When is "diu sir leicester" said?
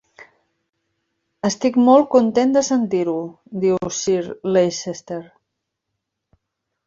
3.65-5.21